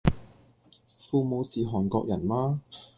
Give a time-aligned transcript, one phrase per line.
[1.07, 2.61] 父母是韓國人嗎？